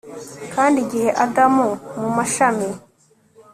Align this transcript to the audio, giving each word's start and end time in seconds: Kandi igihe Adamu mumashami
Kandi 0.53 0.77
igihe 0.85 1.09
Adamu 1.23 1.67
mumashami 1.99 2.69